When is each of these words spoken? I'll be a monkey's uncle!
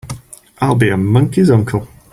I'll 0.59 0.73
be 0.73 0.89
a 0.89 0.97
monkey's 0.97 1.51
uncle! 1.51 1.87